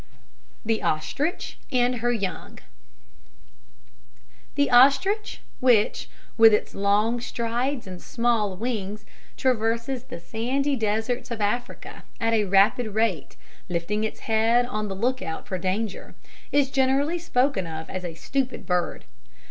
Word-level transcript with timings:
THE 0.65 0.81
OSTRICH 0.81 1.59
AND 1.71 1.97
HER 1.97 2.11
YOUNG. 2.11 2.57
The 4.55 4.71
ostrich, 4.71 5.41
which, 5.59 6.09
with 6.39 6.55
its 6.55 6.73
long 6.73 7.21
strides 7.21 7.85
and 7.85 8.01
small 8.01 8.55
wings, 8.55 9.05
traverses 9.37 10.05
the 10.05 10.19
sandy 10.19 10.75
deserts 10.75 11.29
of 11.29 11.39
Africa 11.39 12.01
at 12.19 12.33
a 12.33 12.45
rapid 12.45 12.87
rate, 12.95 13.35
lifting 13.69 14.03
its 14.03 14.21
head 14.21 14.65
on 14.65 14.87
the 14.87 14.95
look 14.95 15.21
out 15.21 15.47
for 15.47 15.59
danger, 15.59 16.15
is 16.51 16.71
generally 16.71 17.19
spoken 17.19 17.67
of 17.67 17.87
as 17.87 18.03
a 18.03 18.15
stupid 18.15 18.65
bird. 18.65 19.05